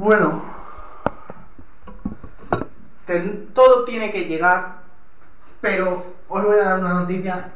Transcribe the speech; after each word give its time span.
Bueno, 0.00 0.40
todo 3.54 3.84
tiene 3.84 4.10
que 4.10 4.24
llegar, 4.24 4.76
pero 5.60 6.02
os 6.28 6.42
voy 6.44 6.56
a 6.58 6.64
dar 6.64 6.80
una 6.80 6.94
noticia 7.00 7.50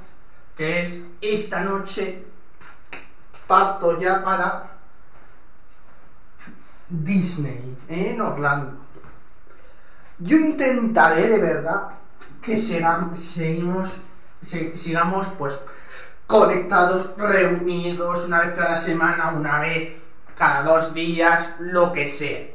que 0.55 0.83
es 0.83 1.07
esta 1.23 1.61
noche 1.61 2.23
parto 3.47 3.99
ya 3.99 4.23
para 4.23 4.65
Disney 6.89 7.79
¿eh? 7.89 8.11
en 8.13 8.21
Orlando. 8.21 8.79
Yo 10.19 10.37
intentaré 10.37 11.29
de 11.29 11.39
verdad 11.39 11.93
que 12.43 12.59
seguimos, 12.59 14.01
se- 14.43 14.77
sigamos 14.77 15.29
pues 15.39 15.61
conectados, 16.27 17.17
reunidos 17.17 18.27
una 18.27 18.41
vez 18.41 18.53
cada 18.53 18.77
semana, 18.77 19.31
una 19.31 19.61
vez 19.61 20.04
cada 20.37 20.63
dos 20.63 20.95
días, 20.95 21.57
lo 21.61 21.93
que 21.93 22.09
sea. 22.09 22.49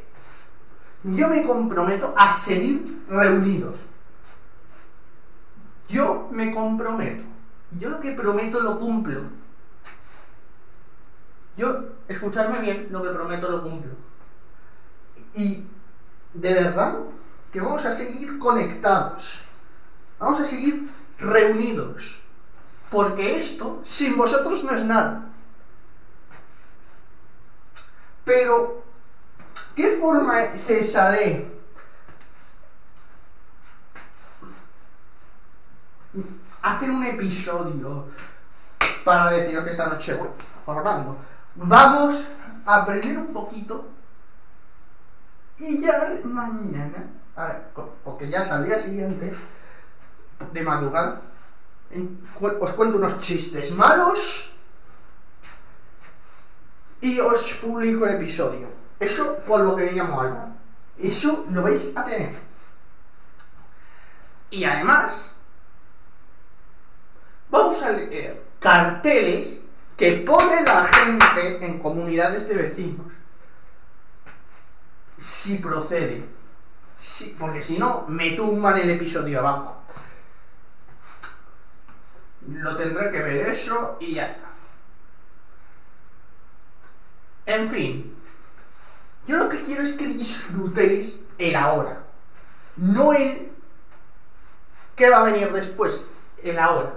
Yo 1.03 1.29
me 1.29 1.43
comprometo 1.45 2.13
a 2.17 2.31
seguir 2.31 3.03
reunidos. 3.09 3.77
Yo 5.87 6.27
me 6.31 6.51
comprometo. 6.51 7.23
Yo 7.71 7.89
lo 7.89 7.99
que 7.99 8.11
prometo 8.11 8.59
lo 8.59 8.77
cumplo. 8.77 9.21
Yo, 11.55 11.85
escucharme 12.07 12.59
bien, 12.59 12.87
lo 12.91 13.03
que 13.03 13.09
prometo 13.09 13.49
lo 13.49 13.63
cumplo. 13.63 13.91
Y 15.35 15.65
de 16.33 16.53
verdad 16.53 16.99
que 17.51 17.61
vamos 17.61 17.85
a 17.85 17.93
seguir 17.93 18.39
conectados. 18.39 19.45
Vamos 20.19 20.39
a 20.39 20.45
seguir 20.45 20.87
reunidos. 21.17 22.21
Porque 22.91 23.37
esto, 23.37 23.79
sin 23.83 24.17
vosotros, 24.17 24.63
no 24.63 24.75
es 24.75 24.85
nada. 24.85 25.28
Pero, 28.49 28.81
¿qué 29.75 29.89
forma 29.91 30.41
es 30.41 30.69
esa 30.71 31.11
de 31.11 31.45
hacer 36.63 36.89
un 36.89 37.03
episodio 37.03 38.07
para 39.05 39.29
deciros 39.29 39.63
que 39.63 39.69
esta 39.69 39.87
noche 39.87 40.15
voy 40.15 40.29
a 40.65 40.71
Orlando? 40.71 41.15
Vamos 41.53 42.29
a 42.65 42.81
aprender 42.81 43.19
un 43.19 43.31
poquito 43.33 43.85
y 45.59 45.81
ya 45.81 46.19
mañana, 46.23 47.05
porque 48.03 48.29
ya 48.29 48.41
es 48.41 48.49
al 48.49 48.65
día 48.65 48.79
siguiente, 48.79 49.31
de 50.51 50.63
madrugada, 50.63 51.21
os 52.39 52.73
cuento 52.73 52.97
unos 52.97 53.19
chistes 53.19 53.73
malos 53.73 54.48
y 57.01 57.19
os 57.19 57.53
publico 57.55 58.05
el 58.05 58.13
episodio. 58.13 58.67
Eso 58.99 59.37
por 59.47 59.61
lo 59.61 59.75
que 59.75 59.91
llamo 59.91 60.19
Alba. 60.21 60.45
Eso 60.97 61.45
lo 61.51 61.61
vais 61.61 61.91
a 61.95 62.03
tener. 62.03 62.31
Y 64.51 64.63
además, 64.63 65.35
vamos 67.49 67.81
a 67.83 67.91
leer 67.91 68.33
carteles 68.59 69.65
que 69.97 70.11
pone 70.13 70.63
la 70.63 70.83
gente 70.83 71.57
en 71.65 71.79
comunidades 71.79 72.47
de 72.47 72.55
vecinos. 72.55 73.05
Si 75.17 75.57
procede. 75.59 76.23
Si- 76.99 77.35
porque 77.39 77.61
si 77.61 77.77
no, 77.77 78.05
me 78.07 78.31
tumban 78.31 78.77
el 78.77 78.89
episodio 78.89 79.39
abajo. 79.39 79.83
Lo 82.63 82.75
tendré 82.75 83.09
que 83.11 83.21
ver 83.21 83.39
eso 83.47 83.95
y 84.01 84.13
ya 84.15 84.25
está. 84.25 84.48
En 87.49 87.67
fin. 87.67 88.15
Yo 89.25 89.37
lo 89.37 89.49
que 89.49 89.63
quiero 89.63 89.81
es 89.81 89.93
que 89.97 90.05
disfrutéis 90.07 91.29
el 91.39 91.55
ahora. 91.55 92.03
No 92.77 93.11
el 93.13 93.51
que 94.95 95.09
va 95.09 95.21
a 95.21 95.23
venir 95.23 95.51
después. 95.51 96.09
El 96.43 96.59
ahora. 96.59 96.93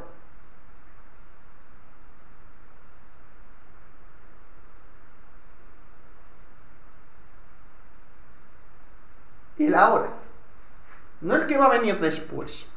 El 9.59 9.75
ahora. 9.75 10.11
No 11.23 11.35
el 11.37 11.47
que 11.47 11.57
va 11.57 11.67
a 11.67 11.79
venir 11.79 11.99
después. 11.99 12.72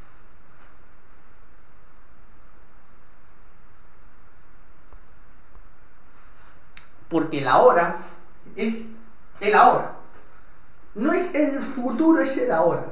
Porque 7.10 7.40
el 7.40 7.48
ahora 7.48 7.96
es 8.56 8.94
el 9.42 9.54
ahora. 9.56 9.92
No 10.96 11.12
es 11.12 11.36
el 11.36 11.62
futuro, 11.62 12.22
es 12.22 12.38
el 12.38 12.52
ahora. 12.52 12.86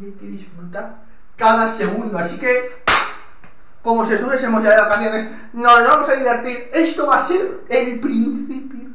Y 0.00 0.06
hay 0.06 0.12
que 0.12 0.26
disfrutar 0.26 0.94
cada 1.36 1.68
segundo. 1.68 2.18
Así 2.18 2.38
que, 2.38 2.70
como 3.82 4.06
si 4.06 4.14
estuviésemos 4.14 4.62
ya 4.62 4.70
de 4.70 4.80
vacaciones, 4.80 5.28
nos 5.52 5.84
vamos 5.84 6.08
a 6.08 6.14
divertir. 6.14 6.70
Esto 6.72 7.06
va 7.06 7.16
a 7.16 7.26
ser 7.26 7.64
el 7.68 8.00
principio 8.00 8.88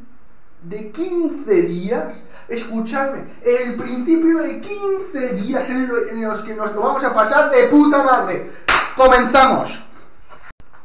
de 0.62 0.90
15 0.90 1.52
días. 1.62 2.28
Escuchadme, 2.48 3.24
el 3.42 3.74
principio 3.74 4.38
de 4.38 4.60
15 4.60 5.28
días 5.34 5.68
en 5.68 6.22
los 6.22 6.40
que 6.40 6.54
nos 6.54 6.74
lo 6.74 6.82
vamos 6.82 7.02
a 7.02 7.12
pasar 7.12 7.50
de 7.50 7.66
puta 7.66 8.04
madre. 8.04 8.50
Comenzamos. 8.96 9.84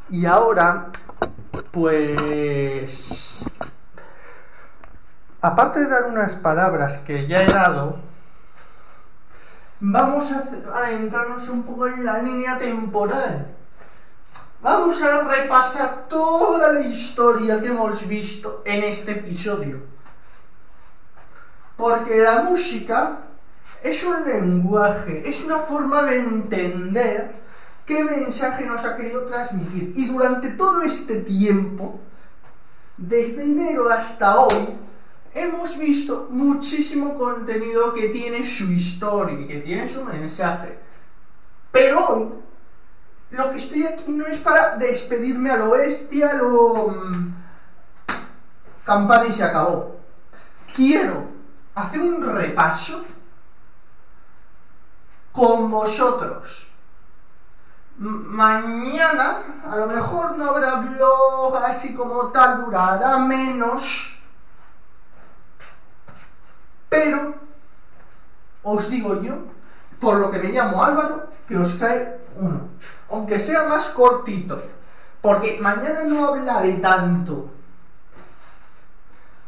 Y 0.10 0.26
ahora, 0.26 0.90
pues... 1.72 3.11
Aparte 5.42 5.80
de 5.80 5.88
dar 5.88 6.06
unas 6.06 6.34
palabras 6.34 7.02
que 7.02 7.26
ya 7.26 7.42
he 7.42 7.48
dado, 7.48 7.98
vamos 9.80 10.32
a, 10.32 10.84
adentrarnos 10.86 11.50
un 11.50 11.64
poco 11.64 11.88
en 11.88 12.06
la 12.06 12.22
línea 12.22 12.60
temporal. 12.60 13.48
Vamos 14.62 15.02
a 15.02 15.24
repasar 15.24 16.06
toda 16.08 16.74
la 16.74 16.82
historia 16.82 17.60
que 17.60 17.70
hemos 17.70 18.08
visto 18.08 18.62
en 18.66 18.84
este 18.84 19.14
episodio. 19.14 19.82
Porque 21.76 22.20
la 22.20 22.44
música 22.44 23.18
es 23.82 24.04
un 24.04 24.24
lenguaje, 24.24 25.28
es 25.28 25.44
una 25.44 25.58
forma 25.58 26.04
de 26.04 26.20
entender 26.20 27.34
qué 27.88 28.04
mensaje 28.04 28.68
nos 28.68 28.86
ha 28.86 28.96
querido 28.96 29.26
transmitir. 29.26 29.94
Y 29.96 30.06
durante 30.14 30.52
todo 30.52 30.84
este 30.84 31.22
tiempo, 31.22 32.00
desde 32.98 33.42
enero 33.42 33.90
hasta 33.90 34.40
hoy, 34.40 34.81
hemos 35.34 35.78
visto 35.78 36.28
muchísimo 36.30 37.18
contenido 37.18 37.94
que 37.94 38.08
tiene 38.10 38.44
su 38.44 38.66
historia, 38.66 39.48
que 39.48 39.60
tiene 39.60 39.88
su 39.88 40.04
mensaje. 40.04 40.78
Pero 41.72 42.06
hoy, 42.06 42.30
lo 43.32 43.50
que 43.52 43.58
estoy 43.58 43.84
aquí 43.86 44.12
no 44.12 44.26
es 44.28 44.38
para 44.38 44.76
despedirme 44.78 45.52
a 45.52 45.58
lo 45.58 45.72
bestia, 45.72 46.32
a 46.32 46.36
lo... 46.36 46.88
mm, 46.90 47.34
campana 48.86 49.26
y 49.26 49.32
se 49.32 49.44
acabó. 49.44 49.96
Quiero 50.76 51.30
hacer 51.76 52.02
un 52.02 52.22
repaso 52.22 53.02
con 55.32 55.70
vosotros. 55.70 56.72
Mañana 57.98 59.38
a 59.70 59.76
lo 59.76 59.88
mejor 59.88 60.36
no 60.36 60.46
habrá 60.46 60.76
blog 60.76 61.56
así 61.58 61.94
como 61.94 62.32
tal, 62.32 62.66
durará 62.66 63.20
menos. 63.20 64.21
Pero 66.92 67.34
os 68.64 68.90
digo 68.90 69.22
yo, 69.22 69.36
por 70.02 70.20
lo 70.20 70.30
que 70.30 70.40
me 70.40 70.52
llamo 70.52 70.84
Álvaro, 70.84 71.30
que 71.48 71.56
os 71.56 71.76
cae 71.76 72.20
uno. 72.36 72.68
Aunque 73.10 73.40
sea 73.40 73.64
más 73.70 73.92
cortito. 73.92 74.62
Porque 75.22 75.58
mañana 75.62 76.04
no 76.04 76.28
hablaré 76.28 76.74
tanto. 76.74 77.50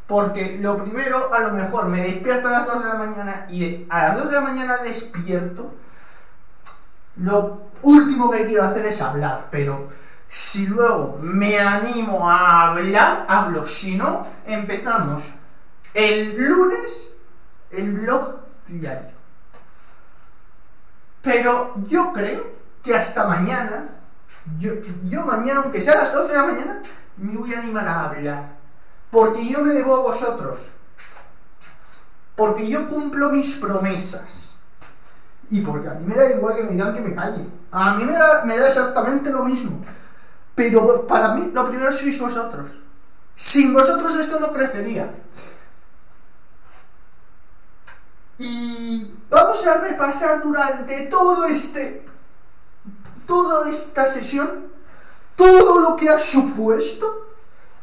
Porque 0.08 0.58
lo 0.62 0.78
primero, 0.78 1.34
a 1.34 1.40
lo 1.42 1.52
mejor 1.52 1.88
me 1.88 2.02
despierto 2.02 2.48
a 2.48 2.52
las 2.52 2.66
2 2.66 2.82
de 2.82 2.90
la 2.90 2.96
mañana 2.96 3.46
y 3.50 3.86
a 3.90 4.04
las 4.04 4.16
2 4.16 4.30
de 4.30 4.36
la 4.36 4.42
mañana 4.42 4.78
despierto. 4.78 5.74
Lo 7.18 7.64
último 7.82 8.32
que 8.32 8.46
quiero 8.46 8.64
hacer 8.64 8.86
es 8.86 9.02
hablar, 9.02 9.48
pero 9.52 9.90
si 10.30 10.68
luego 10.68 11.18
me 11.20 11.60
animo 11.60 12.30
a 12.30 12.70
hablar, 12.70 13.26
hablo. 13.28 13.68
Si 13.68 13.98
no, 13.98 14.26
empezamos 14.46 15.32
el 15.94 16.38
lunes 16.38 17.13
el 17.74 17.94
blog 17.94 18.40
diario. 18.68 19.12
Pero 21.22 21.74
yo 21.88 22.12
creo 22.14 22.52
que 22.84 22.94
hasta 22.94 23.28
mañana, 23.28 23.88
yo, 24.60 25.26
mañana, 25.26 25.62
aunque 25.64 25.80
sea 25.80 25.94
a 25.94 25.98
las 26.00 26.14
2 26.14 26.28
de 26.28 26.34
la 26.34 26.46
mañana, 26.46 26.84
me 27.18 27.38
voy 27.38 27.54
a 27.54 27.60
animar 27.60 27.88
a 27.88 28.04
hablar. 28.06 28.56
Porque 29.10 29.48
yo 29.48 29.62
me 29.62 29.74
debo 29.74 29.96
a 29.96 30.02
vosotros. 30.02 30.60
Porque 32.36 32.68
yo 32.68 32.88
cumplo 32.88 33.30
mis 33.30 33.56
promesas. 33.56 34.56
Y 35.50 35.62
porque 35.62 35.88
a 35.88 35.94
mí 35.94 36.06
me 36.08 36.16
da 36.16 36.32
igual 36.32 36.56
que 36.56 36.64
me 36.64 36.72
digan 36.72 36.94
que 36.94 37.02
me 37.02 37.16
calle. 37.16 37.46
A 37.72 37.96
mí 37.96 38.06
me 38.06 38.14
da, 38.14 38.44
me 38.46 38.58
da 38.58 38.68
exactamente 38.68 39.32
lo 39.32 39.46
mismo. 39.46 39.82
Pero 40.56 41.08
para 41.08 41.34
mí 41.36 41.52
lo 41.54 41.70
primero 41.70 41.92
sois 41.92 42.20
vosotros. 42.20 42.68
Sin 43.36 43.74
vosotros 43.74 44.16
esto 44.16 44.40
no 44.40 44.52
crecería. 44.52 45.10
Y 48.38 49.14
vamos 49.30 49.66
a 49.68 49.78
repasar 49.78 50.42
durante 50.44 51.06
todo 51.08 51.46
este, 51.46 52.06
toda 53.28 53.70
esta 53.70 54.08
sesión, 54.08 54.68
todo 55.36 55.80
lo 55.80 55.96
que 55.96 56.10
ha 56.10 56.20
supuesto, 56.20 57.28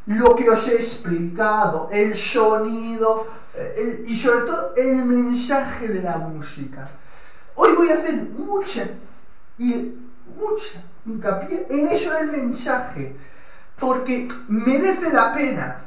lo 0.07 0.35
que 0.35 0.51
os 0.51 0.69
he 0.69 0.75
explicado, 0.75 1.89
el 1.93 2.15
sonido 2.17 3.27
el- 3.55 4.05
y 4.09 4.15
sobre 4.15 4.41
todo 4.47 4.75
el 4.77 5.05
mensaje 5.05 5.89
de 5.89 6.03
la 6.03 6.17
música. 6.19 6.89
Hoy 7.55 7.75
voy 7.75 7.91
a 7.91 7.95
hacer 7.95 8.15
mucha 8.31 8.87
y 9.59 9.99
mucha 10.37 10.83
hincapié 11.05 11.67
en 11.71 11.89
eso 11.89 12.13
del 12.15 12.33
mensaje, 12.33 13.17
porque 13.79 14.29
merece 14.49 15.11
la 15.11 15.33
pena 15.33 15.81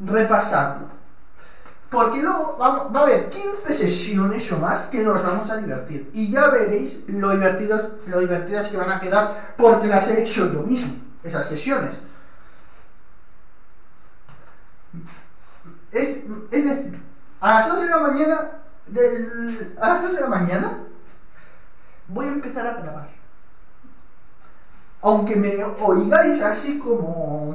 repasarlo. 0.00 0.99
Porque 1.90 2.20
luego 2.20 2.56
vamos- 2.56 2.94
va 2.94 3.00
a 3.00 3.02
haber 3.02 3.28
15 3.28 3.72
sesiones 3.74 4.50
o 4.52 4.58
más 4.58 4.86
que 4.86 5.00
nos 5.00 5.22
vamos 5.22 5.50
a 5.50 5.56
divertir. 5.56 6.08
Y 6.12 6.30
ya 6.30 6.48
veréis 6.48 7.02
lo, 7.08 7.30
divertidos, 7.30 7.90
lo 8.06 8.18
divertidas 8.20 8.68
que 8.68 8.76
van 8.76 8.90
a 8.90 9.00
quedar 9.00 9.28
porque 9.56 9.88
las 9.88 10.06
he 10.08 10.18
hecho 10.20 10.46
yo 10.46 10.62
mismo, 10.62 10.92
esas 11.24 11.46
sesiones. 11.46 12.00
Es, 15.90 16.20
es 16.50 16.64
decir, 16.64 16.98
a 17.40 17.52
las 17.52 17.66
2 17.68 17.80
de 17.80 17.88
la 17.88 17.98
mañana, 17.98 18.46
del- 18.86 19.72
a 19.80 19.88
las 19.88 20.00
2 20.02 20.12
de 20.14 20.20
la 20.20 20.28
mañana, 20.28 20.72
voy 22.08 22.26
a 22.26 22.28
empezar 22.28 22.66
a 22.66 22.72
grabar. 22.74 23.08
Aunque 25.02 25.34
me 25.36 25.62
oigáis 25.78 26.40
así 26.40 26.78
como 26.78 27.54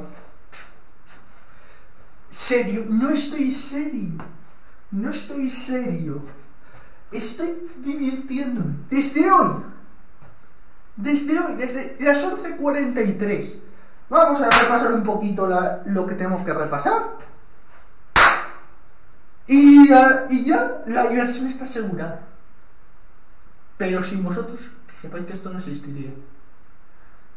serio, 2.36 2.84
no 2.88 3.10
estoy 3.10 3.50
serio, 3.50 4.12
no 4.90 5.10
estoy 5.10 5.50
serio, 5.50 6.22
estoy 7.10 7.50
divirtiéndome 7.76 8.74
desde 8.90 9.30
hoy, 9.30 9.62
desde 10.96 11.38
hoy, 11.38 11.54
desde 11.54 11.96
las 12.00 12.22
11.43. 12.24 13.62
Vamos 14.08 14.40
a 14.40 14.50
repasar 14.50 14.92
un 14.92 15.02
poquito 15.02 15.46
la- 15.46 15.82
lo 15.86 16.06
que 16.06 16.14
tenemos 16.14 16.42
que 16.44 16.52
repasar. 16.54 17.16
Y, 19.46 19.90
ah, 19.92 20.26
y 20.28 20.44
ya 20.44 20.82
la 20.86 21.08
diversión 21.08 21.46
está 21.46 21.64
asegurada. 21.64 22.20
Pero 23.78 24.02
sin 24.02 24.22
vosotros, 24.24 24.70
que 24.88 24.96
sepáis 25.02 25.24
que 25.26 25.32
esto 25.34 25.50
no 25.50 25.58
existiría. 25.58 26.10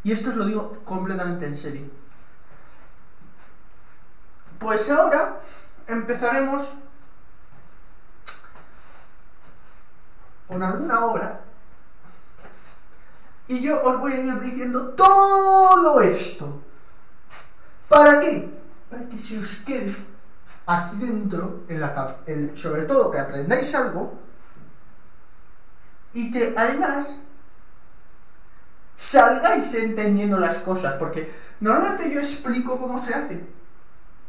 Y 0.03 0.11
esto 0.11 0.29
os 0.29 0.35
lo 0.35 0.45
digo 0.45 0.73
completamente 0.83 1.45
en 1.45 1.55
serio. 1.55 1.85
Pues 4.59 4.89
ahora 4.89 5.39
empezaremos 5.87 6.75
con 10.47 10.61
alguna 10.61 11.05
obra 11.05 11.39
y 13.47 13.61
yo 13.61 13.81
os 13.81 13.99
voy 13.99 14.13
a 14.13 14.19
ir 14.19 14.39
diciendo 14.41 14.89
todo 14.89 16.01
esto. 16.01 16.61
¿Para 17.87 18.19
qué? 18.19 18.53
Para 18.89 19.07
que 19.07 19.17
se 19.17 19.39
os 19.39 19.55
quede 19.65 19.95
aquí 20.67 20.97
dentro, 20.97 21.61
sobre 22.55 22.83
todo 22.83 23.11
que 23.11 23.19
aprendáis 23.19 23.73
algo 23.73 24.13
y 26.13 26.31
que 26.31 26.53
además 26.55 27.17
salgáis 28.95 29.73
entendiendo 29.73 30.37
las 30.37 30.59
cosas, 30.59 30.95
porque 30.95 31.31
normalmente 31.59 32.11
yo 32.11 32.19
explico 32.19 32.77
cómo 32.77 33.03
se 33.03 33.13
hace, 33.13 33.43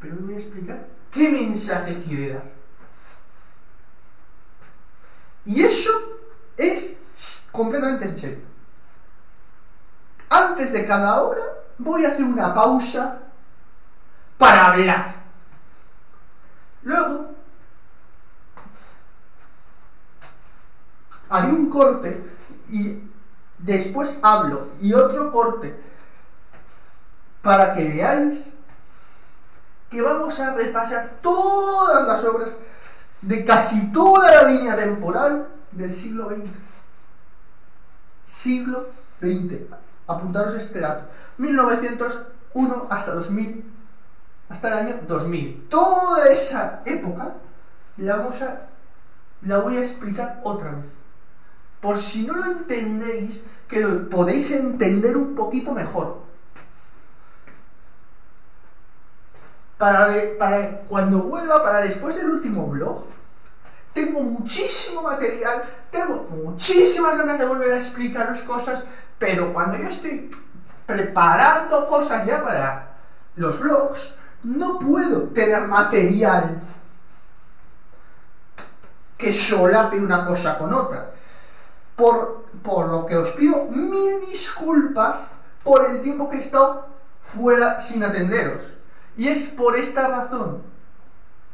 pero 0.01 0.17
hoy 0.17 0.23
voy 0.23 0.35
a 0.35 0.39
explicar 0.39 0.87
qué 1.11 1.31
mensaje 1.31 2.01
quiere 2.01 2.35
dar. 2.35 2.51
Y 5.45 5.63
eso 5.63 5.91
es 6.57 7.49
completamente 7.53 8.05
en 8.05 8.17
serio. 8.17 8.45
Antes 10.29 10.73
de 10.73 10.87
cada 10.87 11.23
obra 11.23 11.43
voy 11.79 12.05
a 12.05 12.09
hacer 12.09 12.25
una 12.25 12.55
pausa 12.55 13.21
para 14.39 14.69
hablar. 14.69 15.21
Luego 16.83 17.35
haré 21.29 21.49
un 21.49 21.69
corte 21.71 22.25
y 22.69 23.11
después 23.59 24.19
hablo 24.23 24.69
y 24.81 24.93
otro 24.93 25.31
corte 25.31 25.79
para 27.43 27.73
que 27.73 27.89
veáis 27.89 28.55
que 29.91 30.01
vamos 30.01 30.39
a 30.41 30.55
repasar 30.55 31.19
todas 31.21 32.07
las 32.07 32.25
obras 32.25 32.57
de 33.23 33.45
casi 33.45 33.93
toda 33.93 34.35
la 34.35 34.49
línea 34.51 34.77
temporal 34.77 35.49
del 35.73 35.95
siglo 35.95 36.29
XX. 36.29 36.51
Siglo 38.25 38.87
XX. 39.21 39.63
Apuntaros 40.07 40.55
este 40.55 40.81
dato. 40.81 41.05
1901 41.39 42.87
hasta 42.89 43.13
2000. 43.13 43.65
Hasta 44.49 44.69
el 44.69 44.87
año 44.87 45.01
2000. 45.09 45.67
Toda 45.69 46.29
esa 46.29 46.83
época 46.85 47.35
la 47.97 48.17
vamos 48.17 48.41
a 48.43 48.67
la 49.43 49.59
voy 49.59 49.77
a 49.77 49.81
explicar 49.81 50.41
otra 50.45 50.71
vez. 50.73 50.87
Por 51.81 51.97
si 51.97 52.27
no 52.27 52.35
lo 52.35 52.45
entendéis, 52.45 53.47
que 53.69 53.81
lo 53.81 54.09
podéis 54.09 54.53
entender 54.53 55.17
un 55.17 55.35
poquito 55.35 55.73
mejor. 55.73 56.21
Para, 59.81 60.77
cuando 60.87 61.23
vuelva, 61.23 61.63
para 61.63 61.81
después 61.81 62.15
del 62.15 62.29
último 62.29 62.67
blog, 62.67 63.03
tengo 63.95 64.21
muchísimo 64.21 65.01
material, 65.01 65.63
tengo 65.91 66.27
muchísimas 66.29 67.17
ganas 67.17 67.39
de 67.39 67.47
volver 67.47 67.73
a 67.73 67.77
explicaros 67.77 68.43
cosas, 68.43 68.83
pero 69.19 69.51
cuando 69.55 69.79
yo 69.79 69.89
estoy 69.89 70.31
preparando 70.85 71.87
cosas 71.87 72.27
ya 72.27 72.43
para 72.43 72.89
los 73.37 73.59
blogs, 73.59 74.17
no 74.43 74.79
puedo 74.79 75.23
tener 75.33 75.63
material 75.63 76.59
que 79.17 79.33
solape 79.33 79.99
una 79.99 80.23
cosa 80.23 80.59
con 80.59 80.75
otra. 80.75 81.11
Por, 81.97 82.43
por 82.63 82.89
lo 82.89 83.07
que 83.07 83.17
os 83.17 83.33
pido 83.33 83.65
mil 83.69 84.21
disculpas 84.21 85.31
por 85.65 85.87
el 85.87 86.03
tiempo 86.03 86.29
que 86.29 86.37
he 86.37 86.41
estado 86.41 86.85
fuera 87.23 87.81
sin 87.81 88.03
atenderos. 88.03 88.80
Y 89.21 89.29
es 89.29 89.49
por 89.49 89.77
esta 89.77 90.09
razón. 90.09 90.63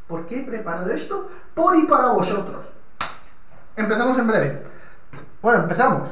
¿Por 0.06 0.28
qué 0.28 0.38
he 0.38 0.44
preparado 0.44 0.88
esto? 0.88 1.28
Por 1.52 1.76
y 1.76 1.86
para 1.86 2.10
vosotros. 2.10 2.64
Empezamos 3.74 4.16
en 4.20 4.28
breve. 4.28 4.62
Bueno, 5.42 5.64
empezamos. 5.64 6.10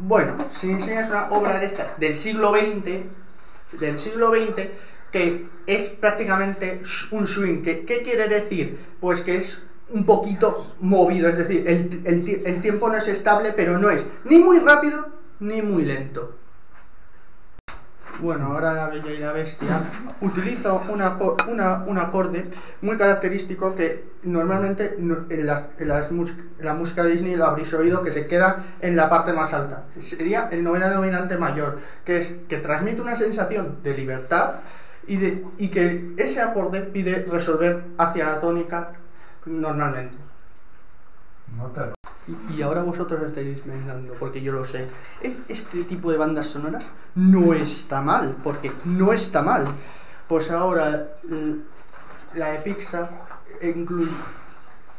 Bueno, 0.00 0.34
si 0.50 0.72
enseñas 0.72 1.10
una 1.10 1.28
obra 1.28 1.60
de 1.60 1.66
estas 1.66 2.00
del 2.00 2.16
siglo 2.16 2.50
XX, 2.50 3.78
del 3.78 3.96
siglo 3.96 4.30
XX, 4.30 4.70
que 5.12 5.46
es 5.68 5.90
prácticamente 5.90 6.82
un 7.12 7.28
swing. 7.28 7.62
¿Qué, 7.62 8.02
quiere 8.02 8.28
decir? 8.28 8.76
Pues 9.00 9.20
que 9.20 9.36
es 9.36 9.68
un 9.90 10.04
poquito 10.04 10.52
movido, 10.80 11.28
es 11.28 11.38
decir, 11.38 11.64
el 11.68 12.60
tiempo 12.60 12.88
no 12.88 12.96
es 12.96 13.06
estable, 13.06 13.52
pero 13.52 13.78
no 13.78 13.88
es 13.88 14.08
ni 14.24 14.38
muy 14.38 14.58
rápido 14.58 15.06
ni 15.38 15.62
muy 15.62 15.84
lento. 15.84 16.34
Bueno, 18.20 18.46
ahora 18.46 18.72
la 18.74 18.88
Bella 18.88 19.10
y 19.10 19.18
la 19.18 19.32
Bestia 19.32 19.80
una- 21.48 21.84
un 21.86 21.98
acorde 21.98 22.44
muy 22.82 22.96
característico 22.96 23.74
que 23.74 24.04
normalmente 24.22 24.96
no- 24.98 25.26
en, 25.28 25.46
la 26.60 26.74
música 26.74 27.04
Disney 27.04 27.36
lo 27.36 27.46
habréis 27.46 27.74
oído 27.74 28.02
que 28.02 28.12
se 28.12 28.26
queda 28.28 28.64
en 28.80 28.96
la 28.96 29.10
parte 29.10 29.32
más 29.32 29.52
alta. 29.52 29.84
Sería 30.00 30.48
el 30.52 30.62
novena 30.62 30.90
dominante 30.92 31.36
mayor, 31.36 31.78
que 32.04 32.18
es 32.18 32.38
que 32.48 32.58
transmite 32.58 33.02
una 33.02 33.16
sensación 33.16 33.82
de 33.82 33.96
libertad 33.96 34.54
y, 35.06 35.16
de, 35.16 35.44
que 35.68 36.14
ese 36.16 36.40
acorde 36.40 36.80
pide 36.82 37.24
resolver 37.30 37.82
hacia 37.98 38.24
la 38.26 38.40
tónica 38.40 38.90
normalmente. 39.44 40.16
No 41.56 41.66
te 41.72 41.80
lo- 41.80 41.93
Y, 42.56 42.62
ahora 42.62 42.82
vosotros 42.82 43.22
estaréis 43.22 43.60
pensando, 43.60 44.14
porque 44.14 44.40
yo 44.40 44.52
lo 44.52 44.64
sé, 44.64 44.88
"E- 45.22 45.36
este 45.48 45.84
tipo 45.84 46.10
de 46.10 46.16
bandas 46.16 46.48
sonoras 46.48 46.86
no 47.14 47.52
está 47.52 48.00
mal, 48.00 48.34
porque 48.42 48.72
no 48.86 49.12
está 49.12 49.42
mal. 49.42 49.64
Pues 50.28 50.50
ahora 50.50 51.06
la 52.34 52.48
de 52.52 52.58
Pixar 52.60 53.10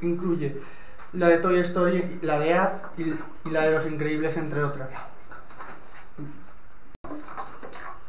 incluye, 0.02 0.56
la 1.14 1.30
de 1.30 1.38
Toy 1.40 1.58
Story, 1.60 2.20
la 2.22 2.40
de 2.40 2.56
y, 2.98 3.02
y 3.48 3.52
la 3.52 3.64
de 3.64 3.72
Los 3.72 3.88
Increíbles, 3.88 4.38
entre 4.38 4.64
otras. 4.64 4.90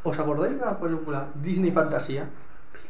¿Os 0.03 0.19
acordáis 0.19 0.59
de 0.59 0.65
la 0.65 0.77
película 0.79 1.27
Disney 1.35 1.71
Fantasía? 1.71 2.29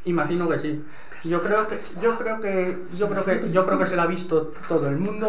Imagino 0.06 0.48
que 0.50 0.60
sí. 0.60 0.84
Yo 1.24 1.42
creo 1.42 1.68
que, 1.68 1.80
yo 2.02 2.18
creo 2.18 2.40
que, 2.42 2.78
yo 2.94 3.10
creo 3.10 3.26
que, 3.26 3.52
yo 3.52 3.66
creo 3.66 3.80
que 3.80 3.88
se 3.88 3.96
la 3.96 4.04
ha 4.04 4.08
visto 4.08 4.52
todo 4.70 4.88
el 4.88 4.98
mundo. 4.98 5.28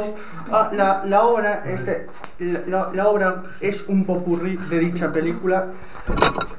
Ah, 0.51 0.71
la, 0.75 1.05
la 1.07 1.23
obra, 1.23 1.65
este, 1.67 2.07
la, 2.39 2.93
la- 2.93 3.09
obra 3.09 3.43
es 3.61 3.87
un 3.89 4.05
popurrí 4.05 4.55
de 4.57 4.79
dicha 4.81 5.13
película 5.13 5.73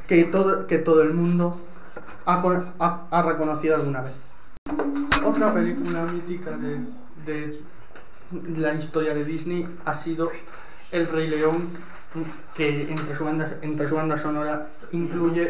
que 0.08 0.24
todo, 0.26 0.66
que 0.68 0.80
todo 0.80 1.04
el 1.04 1.14
mundo 1.14 1.56
ha, 2.26 2.42
ha- 2.80 3.08
ha 3.12 3.22
reconocido 3.22 3.76
alguna 3.76 4.02
vez. 4.02 4.16
Otra 5.26 5.54
película 5.54 6.04
mítica 6.06 6.52
de, 6.58 6.80
de 7.26 7.62
la 8.58 8.74
historia 8.74 9.14
de 9.14 9.24
Disney 9.26 9.66
ha 9.86 9.94
sido 9.94 10.32
El 10.92 11.08
Rey 11.08 11.28
León, 11.28 11.58
que 12.56 12.90
entre 12.90 13.16
su 13.16 13.24
banda, 13.26 13.48
entre 13.62 13.88
su 13.88 13.96
banda 13.96 14.18
sonora 14.18 14.66
incluye 14.92 15.48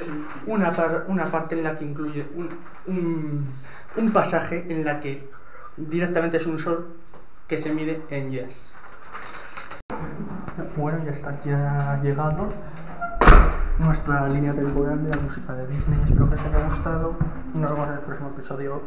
una, 0.48 0.72
par- 0.72 1.06
una 1.08 1.26
parte 1.26 1.56
en 1.58 1.64
la 1.64 1.78
que 1.78 1.86
incluye 1.86 2.26
un, 2.36 2.50
un, 2.88 3.48
un 3.96 4.12
pasaje 4.12 4.66
en 4.70 4.84
la 4.84 5.00
que 5.00 5.28
directamente 5.78 6.38
es 6.38 6.46
un 6.48 6.60
sol 6.60 6.94
que 7.48 7.58
se 7.58 7.74
mide 7.74 8.02
en 8.10 8.30
yes. 8.30 8.74
Bueno, 10.76 11.00
ya 11.06 11.12
está, 11.12 11.42
ya 11.44 11.94
ha 11.94 12.02
llegado 12.02 12.48
nuestra 13.80 14.28
línea 14.28 14.54
temporal 14.54 15.02
de 15.04 15.10
la 15.10 15.22
música 15.22 15.54
de 15.54 15.66
Disney. 15.68 16.00
Espero 16.06 16.28
que 16.30 16.36
os 16.36 16.42
haya 16.42 16.68
gustado 16.68 17.18
y 17.54 17.58
nos 17.58 17.72
vemos 17.72 17.88
en 17.88 17.94
el 17.96 18.00
próximo 18.02 18.30
episodio. 18.30 18.82